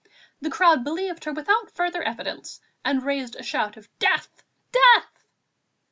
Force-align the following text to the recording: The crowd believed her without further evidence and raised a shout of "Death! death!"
The 0.41 0.49
crowd 0.49 0.83
believed 0.83 1.25
her 1.25 1.31
without 1.31 1.69
further 1.75 2.01
evidence 2.01 2.59
and 2.83 3.03
raised 3.03 3.35
a 3.35 3.43
shout 3.43 3.77
of 3.77 3.87
"Death! 3.99 4.41
death!" 4.71 5.25